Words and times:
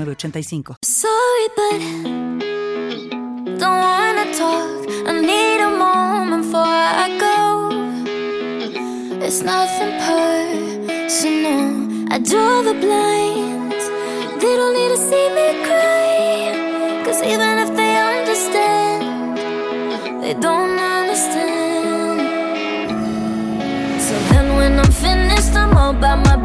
8985. 0.00 0.76
Sorry, 0.82 1.48
but 1.58 1.78
don't 3.60 3.80
wanna 3.86 4.26
talk. 4.34 4.80
I 5.08 5.12
need 5.20 5.60
a 5.60 5.70
moment 5.70 6.42
before 6.44 6.78
I 7.04 7.08
go. 7.26 7.38
It's 9.26 9.40
nothing 9.42 9.92
personal. 10.08 11.64
I 12.12 12.18
draw 12.18 12.62
the 12.62 12.74
blinds. 12.84 13.84
They 14.40 14.54
don't 14.58 14.74
need 14.78 14.90
to 14.96 15.00
see 15.10 15.28
me 15.36 15.44
even 17.26 17.58
if 17.58 17.74
they 17.74 17.96
understand, 17.96 19.38
they 20.22 20.34
don't 20.34 20.78
understand. 20.78 22.20
So 24.00 24.14
then 24.30 24.56
when 24.56 24.78
I'm 24.78 24.92
finished, 24.92 25.54
I'm 25.54 25.76
all 25.76 25.90
about 25.96 26.24
my 26.26 26.36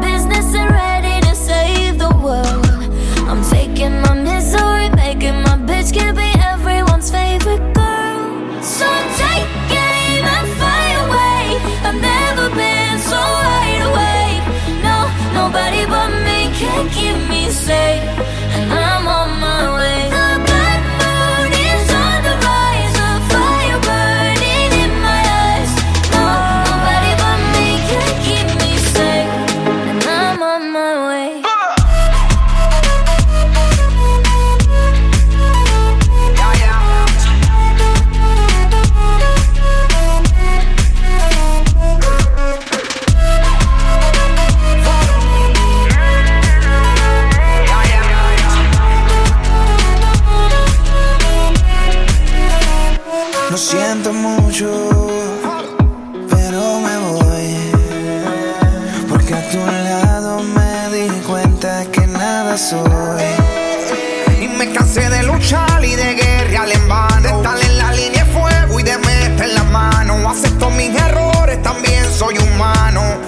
Y 64.40 64.46
me 64.46 64.70
cansé 64.72 65.10
de 65.10 65.24
luchar 65.24 65.84
y 65.84 65.96
de 65.96 66.14
guerrear 66.14 66.70
en 66.70 66.88
vano. 66.88 67.20
De 67.20 67.28
estar 67.28 67.58
en 67.60 67.78
la 67.78 67.92
línea 67.92 68.24
de 68.24 68.30
fuego 68.30 68.78
y 68.78 68.82
de 68.84 68.96
meter 68.98 69.48
la 69.54 69.64
mano. 69.64 70.30
Acepto 70.30 70.70
mis 70.70 70.94
errores, 70.94 71.60
también 71.62 72.04
soy 72.12 72.38
humano. 72.38 73.19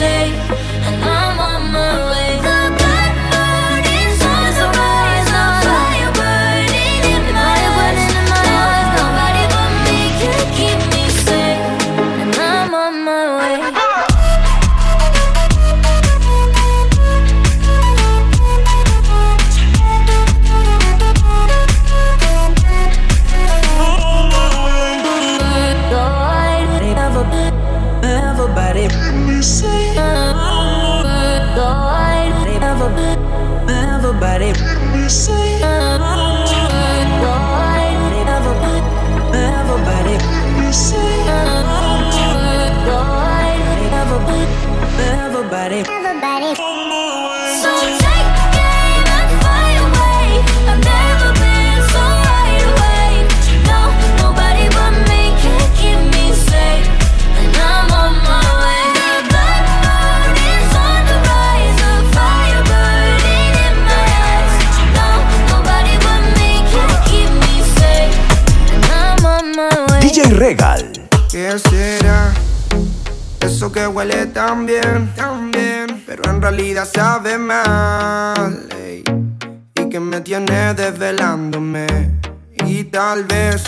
Me 0.00 0.49
tan 74.30 74.66
bien, 74.66 75.12
pero 76.06 76.30
en 76.30 76.40
realidad 76.40 76.88
sabe 76.92 77.38
mal. 77.38 78.68
ey. 78.76 79.02
Y 79.74 79.88
que 79.88 80.00
me 80.00 80.20
tiene 80.20 80.74
desvelándome. 80.74 81.86
Y 82.66 82.84
tal 82.84 83.24
vez 83.24 83.62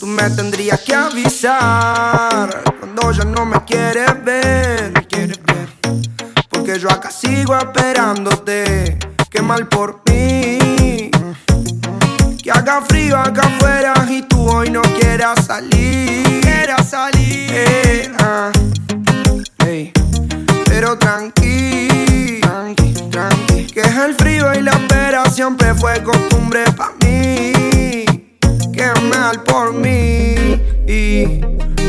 tú 0.00 0.06
me 0.06 0.28
tendrías 0.30 0.80
que 0.80 0.94
avisar 0.94 2.62
cuando 2.78 3.12
ya 3.12 3.24
no 3.24 3.44
me 3.44 3.64
quieres 3.64 4.24
ver. 4.24 4.92
me 4.92 5.06
quieres 5.06 5.38
ver. 5.44 5.68
Porque 6.48 6.78
yo 6.78 6.90
acá 6.90 7.10
sigo 7.10 7.56
esperándote. 7.56 8.98
Qué 9.30 9.42
mal 9.42 9.68
por 9.68 10.02
mí. 10.08 11.10
Que 12.42 12.50
haga 12.50 12.82
frío 12.82 13.16
acá 13.16 13.42
afuera 13.42 13.94
y 14.08 14.22
tú 14.22 14.48
hoy 14.50 14.70
no 14.70 14.82
quieras 14.82 15.46
salir. 15.46 16.40
Quieras 16.40 16.90
salir. 16.90 17.50
Eh, 17.52 18.12
ah, 18.18 18.50
ey. 19.66 19.92
Pero 20.66 20.96
tranqui, 20.98 22.40
tranqui. 23.10 23.66
Que 23.66 23.80
es 23.80 23.96
el 23.96 24.14
frío 24.14 24.52
y 24.54 24.62
la 24.62 24.72
espera 24.72 25.24
siempre 25.30 25.74
fue 25.74 26.02
costumbre 26.02 26.64
para 26.76 26.92
mí. 27.02 28.04
Qué 28.72 28.90
mal 29.10 29.42
por 29.44 29.72
mí. 29.72 30.60
Y 30.86 31.40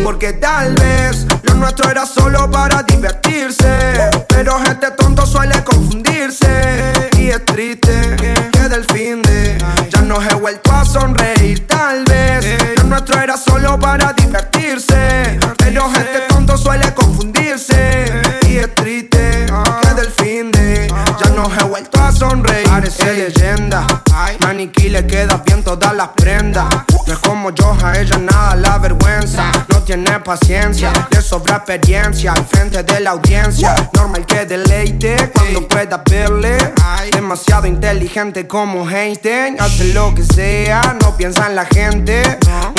porque 0.04 0.34
tal 0.34 0.74
vez 0.76 1.26
lo 1.44 1.54
nuestro 1.56 1.90
era 1.90 2.06
solo 2.06 2.50
para 2.50 2.84
divertirse. 2.84 4.10
Pero 4.28 4.60
gente 4.60 4.92
tonto 4.92 5.26
suele 5.26 5.64
confundirse. 5.64 6.94
Y 7.18 7.30
es 7.30 7.46
triste 7.46 8.16
que 8.52 8.70
del 8.70 8.86
fin 8.86 9.22
de 9.24 9.58
ya 9.90 10.02
no 10.02 10.22
he 10.22 10.34
vuelto 10.36 10.72
a 10.72 10.86
sonreír. 10.86 11.68
Tal 11.68 12.04
vez 12.06 12.46
lo 12.78 12.84
nuestro 12.84 13.20
era 13.20 13.38
solo 13.38 13.80
para 13.80 14.14
divertirse. 14.14 15.40
Pero 15.58 15.90
gente 15.90 16.22
tonto 16.28 16.58
suele 16.58 16.86
confundirse. 16.94 17.09
Parece 23.10 23.30
leyenda. 23.30 23.88
Maniquí 24.42 24.88
le 24.90 25.08
queda 25.08 25.42
bien 25.44 25.64
todas 25.64 25.96
las 25.96 26.10
prendas. 26.10 26.68
No 27.08 27.14
es 27.14 27.20
como 27.20 27.50
yo, 27.56 27.76
a 27.84 27.98
ella 27.98 28.20
nada 28.20 28.56
la 28.56 28.78
vergüenza. 28.78 29.09
No 29.90 29.96
tiene 29.96 30.20
paciencia, 30.20 30.94
le 31.10 31.20
sobra 31.20 31.56
experiencia 31.56 32.34
al 32.34 32.46
frente 32.46 32.84
de 32.84 33.00
la 33.00 33.10
audiencia. 33.10 33.74
Normal 33.96 34.24
que 34.24 34.46
deleite 34.46 35.32
cuando 35.34 35.68
pueda 35.68 36.04
verle. 36.08 36.60
Demasiado 37.12 37.66
inteligente 37.66 38.46
como 38.46 38.88
Einstein, 38.88 39.60
hace 39.60 39.86
lo 39.86 40.14
que 40.14 40.24
sea, 40.24 40.96
no 41.02 41.18
piensa 41.18 41.48
en 41.48 41.56
la 41.56 41.66
gente. 41.66 42.22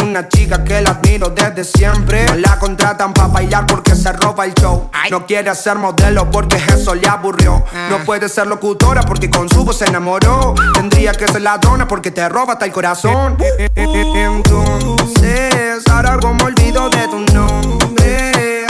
Una 0.05 0.29
chica 0.29 0.62
que 0.62 0.81
la 0.83 0.91
admiro 0.91 1.31
desde 1.31 1.65
siempre. 1.65 2.27
la 2.37 2.61
contratan 2.61 3.12
para 3.12 3.27
bailar 3.27 3.67
porque 3.67 3.97
se 3.97 4.12
roba 4.12 4.45
el 4.45 4.55
show. 4.55 4.89
No 5.11 5.27
quiere 5.27 5.53
ser 5.57 5.79
modelo 5.79 6.31
porque 6.31 6.59
eso 6.59 6.95
le 6.95 7.09
aburrió. 7.09 7.65
No 7.89 7.99
puede 8.05 8.29
ser 8.29 8.47
locutora 8.47 9.03
porque 9.03 9.29
con 9.29 9.49
su 9.49 9.65
voz 9.65 9.79
se 9.79 9.87
enamoró. 9.87 10.55
Tendría 10.75 11.12
que 11.12 11.27
ser 11.27 11.43
ladrona 11.43 11.89
porque 11.89 12.12
te 12.12 12.29
roba 12.29 12.53
hasta 12.53 12.67
el 12.67 12.73
corazón. 12.73 13.37
Entonces, 13.75 15.83
ahora 15.91 16.19
como 16.21 16.45
olvido 16.45 16.89
de 16.91 17.00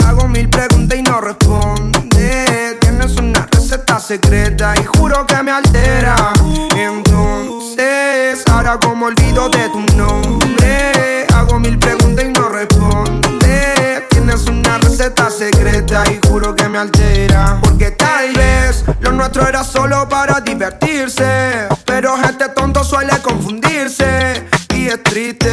Hago 0.05 0.27
mil 0.29 0.47
preguntas 0.49 0.97
y 0.97 1.01
no 1.01 1.19
responde. 1.19 2.77
Tienes 2.79 3.17
una 3.17 3.45
receta 3.51 3.99
secreta 3.99 4.73
y 4.81 4.85
juro 4.85 5.25
que 5.27 5.43
me 5.43 5.51
altera. 5.51 6.31
Entonces, 6.77 8.41
ahora 8.49 8.79
como 8.79 9.07
olvido 9.07 9.49
de 9.49 9.67
tu 9.67 9.81
nombre. 9.97 11.27
Hago 11.33 11.59
mil 11.59 11.77
preguntas 11.77 12.23
y 12.23 12.29
no 12.29 12.47
responde. 12.47 14.07
Tienes 14.11 14.45
una 14.47 14.77
receta 14.77 15.29
secreta 15.29 16.03
y 16.09 16.25
juro 16.25 16.55
que 16.55 16.69
me 16.69 16.77
altera. 16.77 17.59
Porque 17.61 17.91
tal 17.91 18.31
vez 18.31 18.85
lo 19.01 19.11
nuestro 19.11 19.45
era 19.45 19.61
solo 19.65 20.07
para 20.07 20.39
divertirse. 20.39 21.67
Pero 21.85 22.15
este 22.15 22.47
tonto 22.47 22.81
suele 22.85 23.11
confundirse. 23.21 24.47
Y 24.73 24.87
es 24.87 25.03
triste 25.03 25.50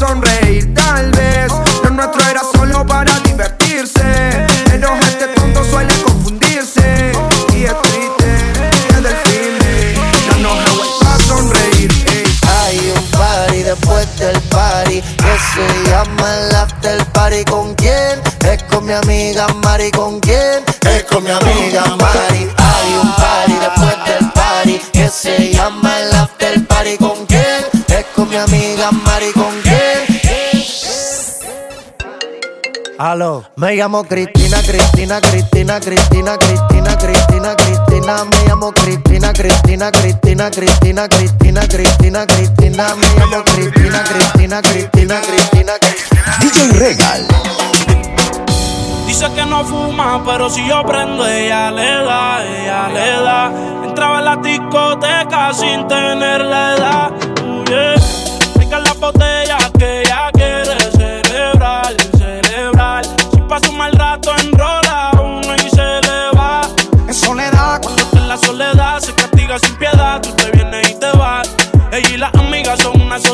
sonreír. 0.00 0.39
Aló, 33.10 33.42
me 33.56 33.74
llamo 33.74 34.04
Cristina, 34.04 34.58
Cristina, 34.62 35.20
Cristina, 35.20 35.80
Cristina, 35.80 36.38
Cristina, 36.38 36.96
Cristina, 36.96 37.56
Cristina, 37.56 38.24
me 38.24 38.46
llamo 38.46 38.70
Cristina, 38.70 39.32
Cristina, 39.32 39.90
Cristina, 39.90 40.48
Cristina, 40.48 41.08
Cristina, 41.08 41.66
Cristina, 41.66 42.24
Cristina, 42.24 42.94
me 42.94 43.06
llamo 43.18 43.42
Cristina, 43.42 44.04
Cristina, 44.04 44.62
Cristina, 44.62 45.20
Cristina, 45.22 45.72
Cristina. 45.80 46.38
DJ 46.38 46.78
Regal. 46.78 47.26
Dice 49.08 49.26
que 49.34 49.44
no 49.44 49.64
fuma, 49.64 50.22
pero 50.24 50.48
si 50.48 50.64
yo 50.68 50.84
prendo, 50.86 51.26
ella 51.26 51.72
le 51.72 52.04
da, 52.04 52.44
ella 52.46 52.88
le 52.90 53.22
da. 53.22 53.52
Entraba 53.88 54.20
en 54.20 54.24
la 54.24 54.36
discoteca 54.36 55.52
sin 55.52 55.88
tener 55.88 56.42
la 56.42 56.76
edad. 56.76 57.30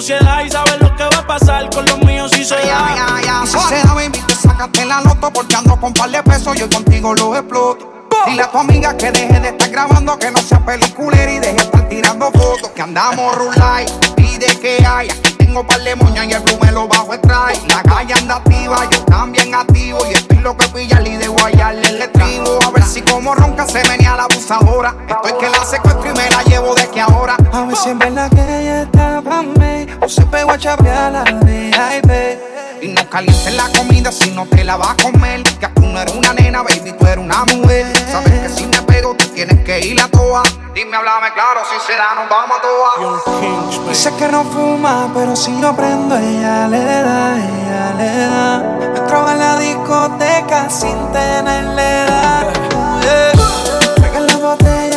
Sociedad 0.06 0.44
y 0.44 0.50
saben 0.50 0.78
lo 0.78 0.94
que 0.94 1.02
va 1.02 1.18
a 1.18 1.26
pasar 1.26 1.68
con 1.70 1.84
los 1.84 1.98
míos 1.98 2.30
si 2.30 2.44
se 2.44 2.54
da. 2.54 3.18
Y 3.42 3.46
si 3.48 3.58
se 3.58 3.82
da, 3.82 3.92
baby, 3.92 4.20
te 4.28 4.36
sacaste 4.36 4.84
la 4.84 5.00
loto 5.00 5.32
porque 5.32 5.56
ando 5.56 5.80
con 5.80 5.92
par 5.92 6.08
de 6.10 6.22
pesos, 6.22 6.56
yo 6.56 6.70
contigo 6.70 7.12
lo 7.16 7.34
exploto. 7.34 7.92
Dile 8.24 8.42
a 8.42 8.50
tu 8.52 8.58
amiga 8.58 8.96
que 8.96 9.10
deje 9.10 9.40
de 9.40 9.48
estar 9.48 9.68
grabando, 9.68 10.16
que 10.16 10.30
no 10.30 10.38
sea 10.38 10.64
peliculera 10.64 11.32
y 11.32 11.40
deje 11.40 11.54
de 11.54 11.62
estar 11.62 11.88
tirando 11.88 12.30
fotos. 12.30 12.70
Que 12.70 12.82
andamos 12.82 13.34
rulay, 13.34 13.84
pide 14.14 14.46
que 14.60 14.86
haya. 14.86 15.12
Aquí 15.12 15.35
tengo 15.46 15.64
par 15.64 15.80
de 15.80 15.94
moñas 15.94 16.26
y 16.26 16.32
el 16.32 16.42
blue 16.42 16.58
me 16.60 16.72
lo 16.72 16.88
bajo 16.88 17.14
extrae. 17.14 17.56
La 17.68 17.82
calle 17.82 18.14
anda 18.14 18.36
activa, 18.36 18.88
yo 18.90 19.02
también 19.04 19.54
activo. 19.54 19.98
Y 20.10 20.14
estoy 20.14 20.38
lo 20.38 20.56
que 20.56 20.68
pilla 20.68 21.00
y 21.02 21.16
de 21.16 21.28
guayarle 21.28 21.88
el 21.88 22.02
estribo. 22.02 22.58
A 22.66 22.70
ver 22.70 22.82
si 22.82 23.00
como 23.02 23.34
ronca 23.34 23.66
se 23.66 23.82
venía 23.88 24.16
la 24.16 24.24
abusadora. 24.24 24.94
Estoy 25.08 25.38
que 25.38 25.48
la 25.48 25.64
secuestro 25.64 26.10
y 26.10 26.14
me 26.14 26.30
la 26.30 26.42
llevo 26.44 26.74
de 26.74 26.88
que 26.88 27.00
ahora. 27.00 27.36
A 27.52 27.64
ver 27.64 27.76
si 27.76 27.90
en 27.90 27.98
verdad 27.98 28.30
que 28.30 28.42
ella 28.42 28.82
está 28.82 29.22
pa' 29.22 29.42
mí. 29.42 29.86
O 30.00 30.08
se 30.08 30.26
pegó 30.26 30.52
a 30.52 30.58
chapear 30.58 31.12
la. 31.12 31.24
Y 32.86 32.90
no 32.90 33.10
calientes 33.10 33.52
la 33.54 33.68
comida 33.76 34.12
si 34.12 34.30
no 34.30 34.46
te 34.46 34.62
la 34.62 34.76
vas 34.76 34.90
a 34.90 34.96
comer. 34.96 35.42
Que 35.42 35.66
tú 35.74 35.82
no 35.82 36.00
eres 36.00 36.14
una 36.14 36.32
nena, 36.34 36.62
baby, 36.62 36.92
tú 36.96 37.04
eres 37.04 37.24
una 37.24 37.44
mujer. 37.44 37.84
Sabes 38.12 38.30
que 38.42 38.48
si 38.48 38.64
me 38.64 38.80
pego, 38.82 39.12
tú 39.16 39.26
tienes 39.34 39.58
que 39.64 39.80
ir 39.80 40.00
a 40.00 40.06
toa. 40.06 40.44
Dime, 40.72 40.96
háblame 40.96 41.32
claro, 41.34 41.62
si 41.68 41.84
será, 41.84 42.14
nos 42.14 42.28
vamos 42.28 42.58
a 42.58 42.62
toa. 42.62 43.88
Dice 43.88 44.12
que 44.16 44.28
no 44.28 44.44
fuma, 44.44 45.10
pero 45.12 45.34
si 45.34 45.60
yo 45.60 45.74
prendo, 45.74 46.16
ella 46.16 46.68
le 46.68 46.78
da, 46.78 47.36
ella 47.36 47.94
le 47.98 48.18
da. 48.28 48.96
Entraba 48.98 49.32
en 49.32 49.38
la 49.40 49.58
discoteca 49.58 50.70
sin 50.70 51.10
tenerle 51.10 52.04
edad. 52.04 52.52
Yeah. 53.02 53.94
Pega 53.96 54.20
la 54.20 54.36
botella 54.36 54.95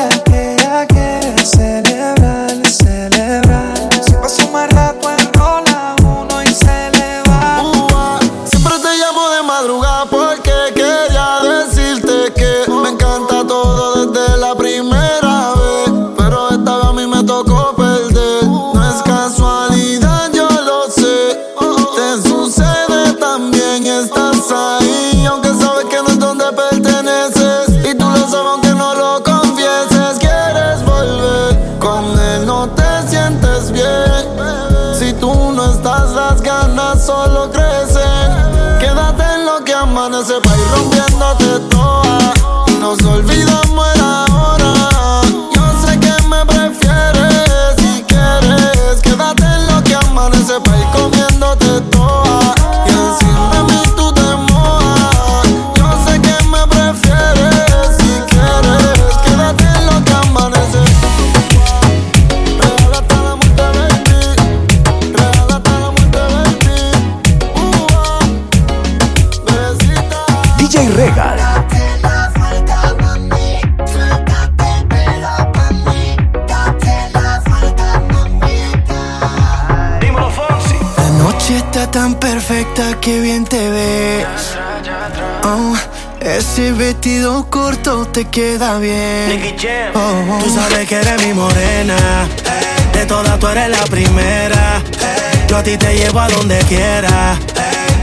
Oh, 85.43 85.75
ese 86.19 86.71
vestido 86.73 87.49
corto 87.49 88.05
te 88.05 88.25
queda 88.25 88.77
bien. 88.79 89.55
Oh, 89.93 89.99
oh. 89.99 90.43
Tú 90.43 90.53
sabes 90.53 90.87
que 90.87 90.95
eres 90.95 91.25
mi 91.25 91.33
morena. 91.33 92.27
De 92.93 93.05
todas 93.05 93.39
tú 93.39 93.47
eres 93.47 93.69
la 93.69 93.83
primera. 93.85 94.81
Yo 95.47 95.57
a 95.57 95.63
ti 95.63 95.77
te 95.77 95.95
llevo 95.95 96.19
a 96.19 96.27
donde 96.29 96.59
quiera. 96.67 97.37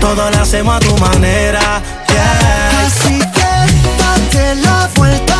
Todo 0.01 0.31
lo 0.31 0.39
hacemos 0.41 0.77
a 0.77 0.81
tu 0.81 0.97
manera. 0.99 1.83
Yeah. 2.09 2.87
Así 2.87 3.19
que 3.19 3.51
date 3.99 4.55
la 4.57 4.89
vuelta, 4.97 5.36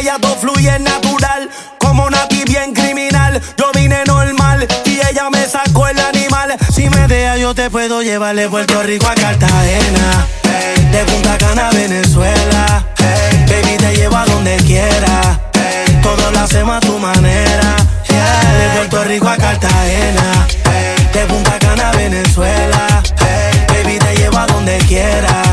ella 0.00 0.18
todo 0.18 0.34
fluye 0.36 0.78
natural. 0.78 1.50
Como 1.78 2.08
Nati 2.08 2.44
bien 2.44 2.72
criminal, 2.72 3.40
yo 3.56 3.70
vine 3.74 4.02
normal 4.06 4.66
y 4.86 5.00
ella 5.10 5.28
me 5.30 5.46
sacó 5.46 5.88
el 5.88 5.98
animal. 6.00 6.56
Si 6.72 6.88
me 6.88 7.06
deja 7.06 7.36
yo 7.36 7.54
te 7.54 7.68
puedo 7.70 8.02
llevar 8.02 8.34
de 8.34 8.48
Puerto 8.48 8.82
Rico 8.82 9.06
a 9.06 9.14
Cartagena, 9.14 10.26
de 10.90 11.04
Punta 11.04 11.36
Cana 11.38 11.68
a 11.68 11.72
Venezuela. 11.72 12.86
Baby 13.48 13.76
te 13.76 13.96
llevo 13.96 14.16
a 14.16 14.24
donde 14.24 14.56
quiera, 14.58 15.40
hey. 15.54 15.98
todo 16.02 16.30
lo 16.30 16.40
hacemos 16.40 16.76
a 16.76 16.80
tu 16.80 16.98
manera. 16.98 17.76
De 18.08 18.76
Puerto 18.76 19.04
Rico 19.04 19.28
a 19.28 19.36
Cartagena, 19.36 20.46
de 21.12 21.26
Punta 21.26 21.58
Cana 21.58 21.90
a 21.90 21.96
Venezuela. 21.96 23.02
Baby 23.68 23.98
te 23.98 24.16
llevo 24.16 24.38
a 24.38 24.46
donde 24.46 24.78
quiera 24.78 25.49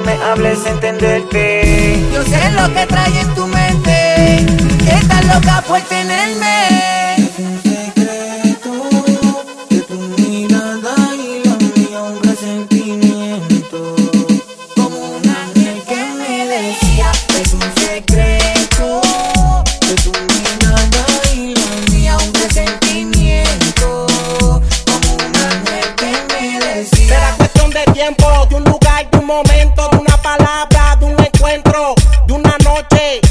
me 0.00 0.12
hables, 0.22 0.66
entenderte. 0.66 2.02
Yo 2.12 2.22
sé 2.22 2.50
lo 2.52 2.72
que 2.72 2.86
dentro 31.62 31.94
de 32.26 32.32
una 32.32 32.56
noche. 32.64 33.27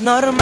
not 0.00 0.24
a 0.24 0.33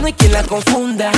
no 0.00 0.06
hay 0.06 0.12
quien 0.14 0.32
la 0.32 0.42
confunda. 0.42 1.10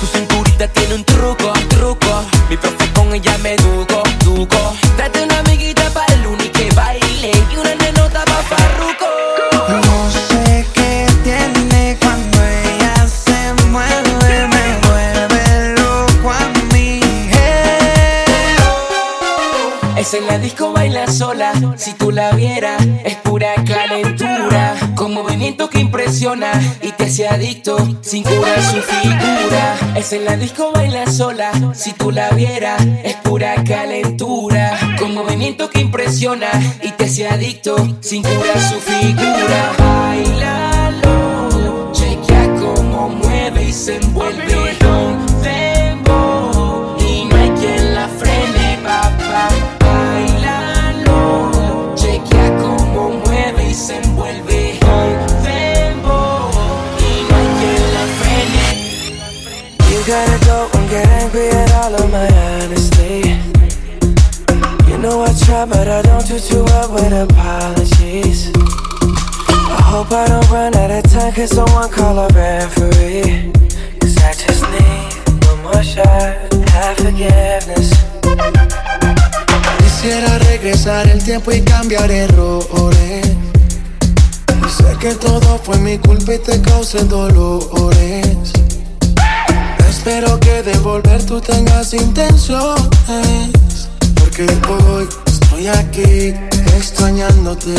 Su 0.00 0.06
cinturita 0.06 0.68
tiene 0.68 0.94
un 0.94 1.04
truco, 1.04 1.52
truco. 1.68 2.24
Mi 2.48 2.56
profe 2.56 2.92
con 2.92 3.12
ella 3.12 3.36
me 3.38 3.56
duco, 3.56 4.02
duco. 4.24 4.76
Trate 4.96 5.22
una 5.22 5.40
amiguita 5.40 5.90
para 5.90 6.12
el 6.14 6.26
único 6.26 6.52
que 6.52 6.70
baile 6.72 7.32
y 7.52 7.56
una 7.56 7.74
nenota 7.74 8.24
pa' 8.24 8.42
farruco. 8.48 9.06
No 9.68 10.10
sé 10.10 10.66
qué 10.72 11.06
tiene 11.24 11.96
cuando 12.00 12.38
ella 12.44 13.06
se 13.08 13.54
mueve, 13.66 14.46
me 14.48 14.78
vuelve 14.86 15.74
loco 15.80 16.30
a 16.30 16.72
mí. 16.72 17.00
Es 19.96 20.14
en 20.14 20.26
la 20.26 20.38
disco 20.38 20.72
baila 20.72 21.10
sola, 21.10 21.52
si 21.76 21.92
tú 21.94 22.12
la 22.12 22.30
vieras, 22.32 22.80
es 23.04 23.16
pura 23.16 23.54
movimiento 25.48 25.70
que 25.70 25.80
impresiona 25.80 26.50
y 26.82 26.92
te 26.92 27.04
hace 27.04 27.26
adicto 27.26 27.78
sin 28.02 28.22
curar 28.22 28.62
su 28.62 28.82
figura. 28.82 29.94
Es 29.96 30.12
en 30.12 30.26
la 30.26 30.36
disco 30.36 30.72
baila 30.74 31.10
sola, 31.10 31.50
si 31.72 31.94
tú 31.94 32.10
la 32.10 32.28
vieras, 32.32 32.86
es 33.02 33.14
pura 33.16 33.54
calentura. 33.64 34.78
Con 34.98 35.14
movimiento 35.14 35.70
que 35.70 35.80
impresiona 35.80 36.50
y 36.82 36.90
te 36.90 37.06
hace 37.06 37.26
adicto 37.26 37.76
sin 38.00 38.22
curar 38.22 38.60
su 38.60 38.78
figura. 38.78 39.72
Bailalo, 39.78 41.12
chequea 41.92 42.54
cómo 42.56 43.08
mueve 43.08 43.64
y 43.64 43.72
se 43.72 43.96
envuelve. 43.96 44.57
At 61.34 61.72
all 61.74 61.94
of 61.94 62.10
my 62.10 62.28
honesty. 62.46 63.36
You 64.88 64.98
know 64.98 65.22
I 65.22 65.32
try, 65.44 65.66
but 65.66 65.86
I 65.86 66.00
don't 66.02 66.26
do 66.26 66.38
too 66.38 66.64
well 66.64 66.92
with 66.94 67.12
apologies. 67.12 68.50
I 68.56 69.82
hope 69.84 70.10
I 70.12 70.26
don't 70.28 70.48
run 70.50 70.74
out 70.76 70.90
of 70.90 71.10
time, 71.10 71.32
cause 71.34 71.50
someone 71.50 71.90
call 71.90 72.18
a 72.18 72.28
referee. 72.28 73.52
Cause 74.00 74.16
I 74.18 74.32
just 74.32 74.62
need 74.72 75.44
one 75.46 75.62
more 75.64 75.82
shot, 75.82 76.52
have 76.70 76.96
forgiveness. 76.96 77.92
Quisiera 79.78 80.38
regresar 80.50 81.08
el 81.08 81.22
tiempo 81.22 81.52
y 81.52 81.60
cambiar 81.62 82.10
errores. 82.10 83.26
Y 84.66 84.70
sé 84.70 84.96
que 84.98 85.14
todo 85.14 85.58
fue 85.58 85.76
mi 85.78 85.98
culpa 85.98 86.34
y 86.34 86.38
te 86.38 86.60
causé 86.62 87.04
dolores. 87.04 88.52
Espero 90.08 90.40
que 90.40 90.62
de 90.62 90.72
volver 90.78 91.22
tú 91.26 91.38
tengas 91.38 91.92
intenciones. 91.92 92.78
Porque 94.18 94.46
hoy 94.88 95.06
estoy 95.26 95.66
aquí 95.66 96.34
extrañándote. 96.78 97.74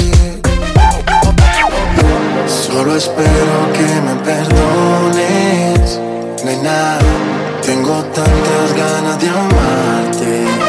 Solo 2.45 2.95
espero 2.95 3.73
que 3.73 4.01
me 4.05 4.15
perdones. 4.23 5.99
Nena, 6.45 6.99
tengo 7.63 7.95
tantas 8.13 8.73
ganas 8.77 9.19
de 9.19 9.29
amarte. 9.29 10.68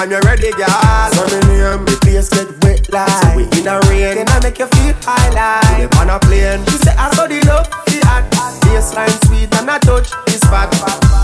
anytime 0.00 0.10
you're 0.10 0.20
ready, 0.22 0.50
girl. 0.52 1.12
So 1.12 1.24
me 1.28 1.40
name, 1.46 1.84
the 1.84 1.98
place 2.00 2.28
get 2.28 2.48
wet 2.64 2.88
like 2.92 3.08
so 3.08 3.36
we 3.36 3.44
in 3.58 3.68
a 3.68 3.80
rain. 3.88 4.16
Can 4.16 4.28
I 4.28 4.40
make 4.42 4.58
you 4.58 4.66
feel 4.66 4.94
high 5.04 5.28
like? 5.30 5.96
On 5.96 6.10
a 6.10 6.18
plane. 6.18 6.64
She 6.66 6.78
say 6.78 6.94
I 6.96 7.12
saw 7.14 7.26
the 7.26 7.40
love, 7.46 7.68
the 7.86 8.00
hot. 8.06 8.24
Baseline 8.64 9.12
sweet 9.26 9.52
and 9.56 9.70
I 9.70 9.78
touch 9.78 10.12
is 10.28 10.40
fat. 10.48 10.70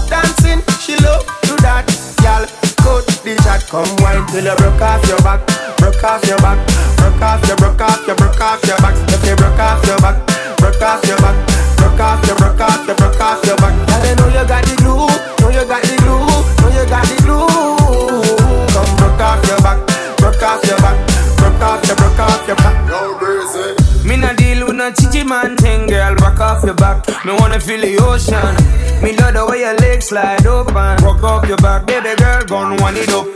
Dancing, 0.09 0.61
she 0.81 0.97
love 1.03 1.25
do 1.43 1.57
that. 1.63 1.87
Girl, 2.21 2.45
cut 2.83 3.07
the 3.25 3.37
chat, 3.45 3.67
come 3.71 3.89
wine 4.03 4.27
till 4.29 4.45
you 4.45 4.57
broke 4.57 4.83
off 4.83 5.05
your 5.09 5.21
back, 5.23 5.41
broke 5.79 6.03
off 6.05 6.25
your 6.27 6.39
back, 6.39 6.59
broke 6.99 7.23
off 7.23 7.47
your, 7.47 7.57
broke 7.57 7.81
off 7.81 8.07
your, 8.07 8.17
broke 8.17 8.41
off 8.41 8.65
your 8.67 8.79
back. 8.79 8.97
If 9.09 9.25
you 9.25 9.37
broke 9.37 9.59
off 9.59 9.85
your 9.87 9.99
back, 9.99 10.26
man 25.27 25.57
thing, 25.57 25.87
girl. 25.87 26.15
rock 26.17 26.41
off 26.41 26.63
your 26.65 26.75
back. 26.75 27.07
Me 27.25 27.33
wanna 27.33 27.59
feel 27.59 27.81
the 27.81 27.99
ocean. 27.99 28.55
Me 29.03 29.17
love 29.19 29.35
the 29.35 29.45
way 29.47 29.61
your 29.61 29.75
legs 29.77 30.07
slide 30.07 30.47
open. 30.47 30.97
Rock 31.03 31.23
off 31.23 31.49
your 31.49 31.59
back, 31.59 31.87
baby 31.87 32.15
girl, 32.17 32.43
gon' 32.47 32.77
wind 32.79 32.97
it 32.97 33.11
up. 33.11 33.27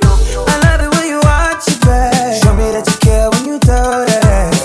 I 0.46 0.54
love 0.64 0.80
it 0.86 0.90
when 0.94 1.06
you 1.10 1.18
watch 1.26 1.66
your 1.66 1.80
back. 1.82 2.42
Show 2.42 2.54
me 2.54 2.70
that 2.70 2.86
you 2.86 2.96
care 3.02 3.28
when 3.30 3.44
you 3.44 3.58
throw 3.58 4.06
that 4.06 4.22
ass. 4.22 4.58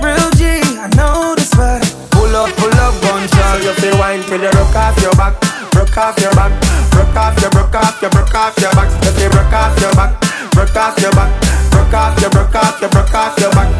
Real 0.00 0.30
G, 0.40 0.60
I 0.80 0.88
know 0.96 1.34
this 1.36 1.50
spot. 1.52 1.84
Pull 2.10 2.32
up, 2.32 2.48
pull 2.56 2.72
up, 2.80 2.94
gunshot. 3.04 3.60
You 3.60 3.72
feel 3.76 3.96
wine 4.00 4.22
till 4.24 4.40
you 4.40 4.50
broke 4.50 4.76
off 4.76 4.96
your 5.04 5.14
back, 5.20 5.36
broke 5.70 5.96
off 5.96 6.16
your 6.16 6.32
back, 6.32 6.52
broke 6.90 7.16
off 7.16 7.36
your, 7.40 7.50
broke 7.50 7.76
off 7.76 8.00
your, 8.00 8.10
broke 8.10 8.34
off 8.34 8.56
your 8.56 8.72
back. 8.72 8.88
If 9.04 9.20
you 9.20 9.28
broke 9.28 9.52
off 9.52 9.76
your 9.80 9.92
back, 9.92 10.12
rock 10.56 10.76
off 10.76 10.96
your 10.96 11.12
back, 11.12 11.30
rock 11.76 11.94
off 11.94 12.20
your, 12.20 12.30
broke 12.30 12.56
off 12.56 12.80
your, 12.80 12.90
broke 12.90 13.14
off 13.14 13.36
your 13.38 13.52
back. 13.52 13.79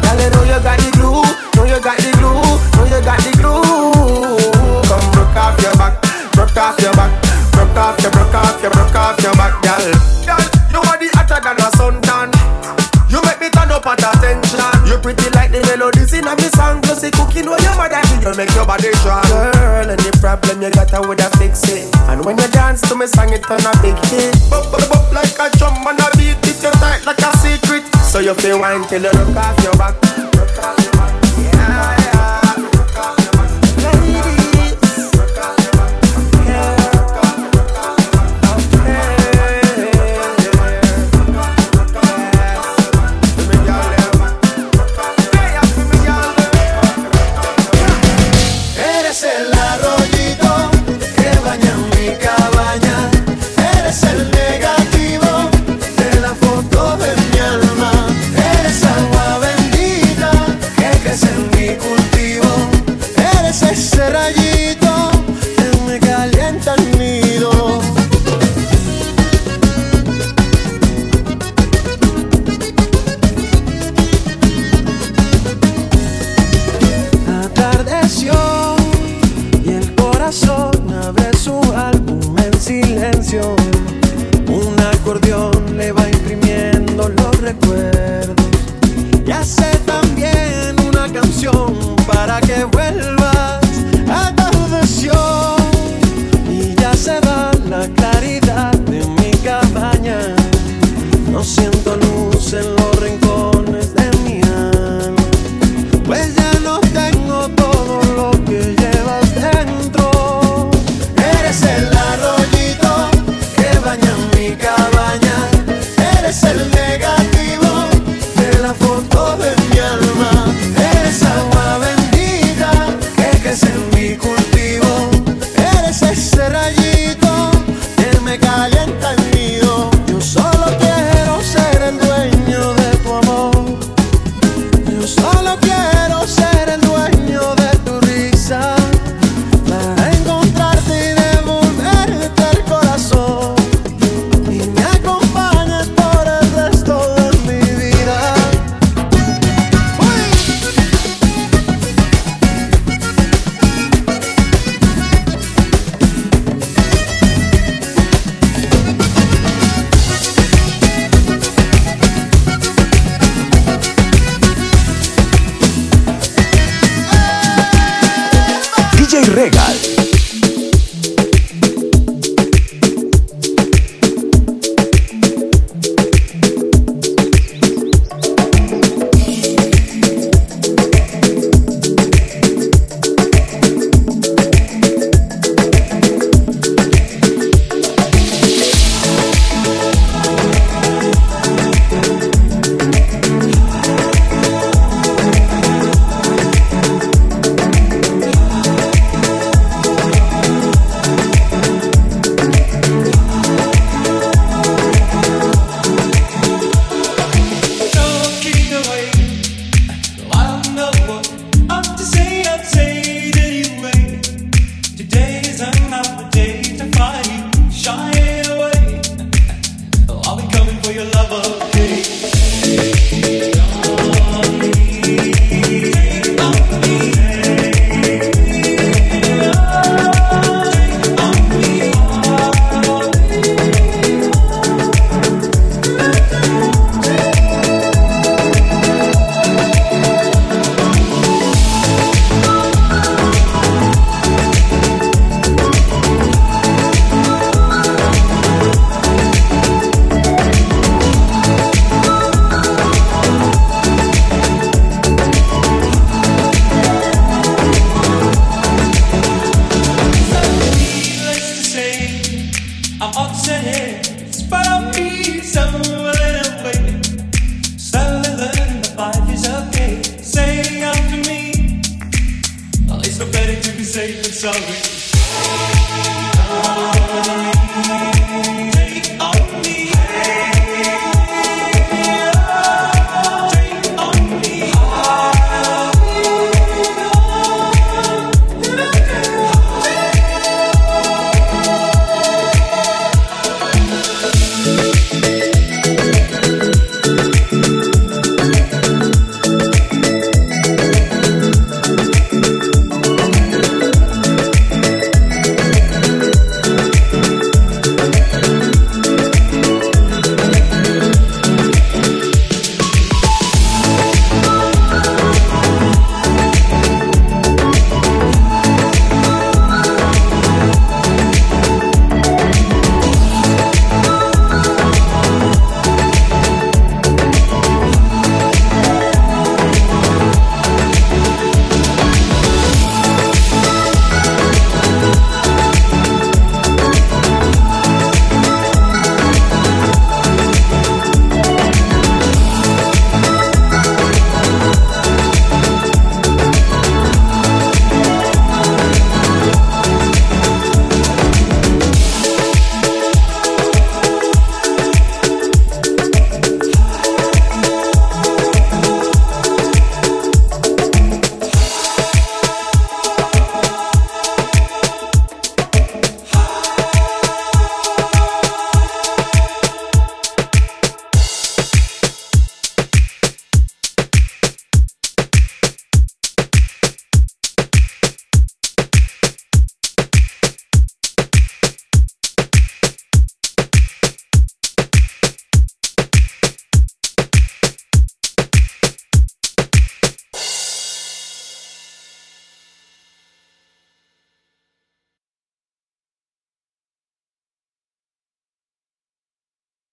girl. 9.81 9.97
Girl, 10.25 10.45
you 10.69 10.79
are 10.79 10.97
the 10.97 11.09
hotter 11.17 11.39
than 11.41 11.57
a 11.57 11.69
suntan. 11.77 12.29
You 13.09 13.19
make 13.27 13.41
me 13.41 13.49
turn 13.49 13.71
up 13.71 13.85
at 13.85 13.99
attention. 13.99 14.61
You 14.87 14.97
pretty 15.01 15.27
like 15.35 15.51
the 15.51 15.59
melodies 15.67 16.13
in 16.13 16.27
a 16.27 16.35
me 16.35 16.47
song. 16.55 16.81
Plus 16.81 17.01
the 17.01 17.11
cooking 17.11 17.49
where 17.49 17.59
your 17.59 17.75
mother 17.75 17.99
do, 18.07 18.29
you 18.29 18.33
make 18.37 18.53
your 18.55 18.65
body 18.65 18.93
strong. 19.01 19.25
Girl, 19.27 19.89
any 19.89 20.11
problem 20.21 20.61
you 20.61 20.71
got, 20.71 20.93
I 20.93 20.99
woulda 21.01 21.29
fix 21.37 21.67
it. 21.67 21.89
And 22.07 22.23
when 22.23 22.37
you 22.37 22.47
dance 22.47 22.81
to 22.87 22.95
me 22.95 23.07
song, 23.07 23.33
it 23.33 23.43
turn 23.43 23.65
a 23.65 23.73
big 23.81 23.97
hit. 24.07 24.37
Bop, 24.49 24.71
bop, 24.71 24.85
bop 24.87 25.11
like 25.11 25.35
a 25.35 25.49
drum 25.57 25.75
and 25.87 25.99
a 25.99 26.07
beat. 26.15 26.39
It 26.47 26.61
you 26.63 26.71
tight 26.79 27.03
like 27.05 27.19
a 27.19 27.31
secret. 27.37 27.83
So 28.05 28.19
you 28.19 28.33
feel 28.35 28.59
wine 28.59 28.87
till 28.87 29.01
you 29.01 29.11
look 29.11 29.35
off 29.35 29.57
your 29.63 29.75
back. 29.75 29.95
Look 30.31 30.57
off 30.59 30.77
your 30.79 30.85
back. 30.85 30.90